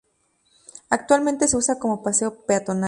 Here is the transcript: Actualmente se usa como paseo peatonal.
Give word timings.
Actualmente 0.89 1.47
se 1.47 1.57
usa 1.57 1.77
como 1.77 2.01
paseo 2.01 2.43
peatonal. 2.47 2.79